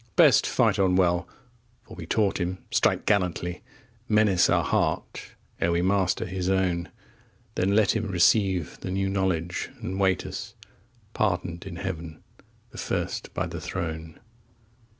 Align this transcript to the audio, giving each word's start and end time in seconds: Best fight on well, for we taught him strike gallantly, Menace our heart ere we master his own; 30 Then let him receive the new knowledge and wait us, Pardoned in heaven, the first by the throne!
Best 0.15 0.47
fight 0.47 0.79
on 0.79 0.95
well, 0.95 1.27
for 1.83 1.93
we 1.93 2.07
taught 2.07 2.39
him 2.39 2.57
strike 2.71 3.05
gallantly, 3.05 3.61
Menace 4.09 4.49
our 4.49 4.63
heart 4.63 5.35
ere 5.59 5.71
we 5.71 5.83
master 5.83 6.25
his 6.25 6.49
own; 6.49 6.85
30 7.53 7.53
Then 7.67 7.75
let 7.75 7.95
him 7.95 8.07
receive 8.07 8.79
the 8.79 8.89
new 8.89 9.09
knowledge 9.09 9.69
and 9.79 9.99
wait 9.99 10.25
us, 10.25 10.55
Pardoned 11.13 11.67
in 11.67 11.75
heaven, 11.75 12.23
the 12.71 12.79
first 12.79 13.31
by 13.35 13.45
the 13.45 13.61
throne! 13.61 14.19